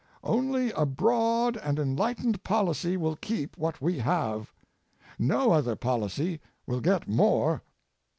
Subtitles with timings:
[0.23, 4.51] Only a broad and enlightened policy will keep what we have.
[5.19, 7.61] No other policy will get more.